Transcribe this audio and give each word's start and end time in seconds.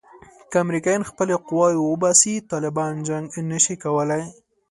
که 0.51 0.57
امریکایان 0.65 1.03
خپلې 1.09 1.33
قواوې 1.47 1.79
وباسي 1.83 2.35
طالبان 2.51 2.93
جنګ 3.07 3.25
نه 3.51 3.59
شي 3.63 3.75
کولای. 3.83 4.23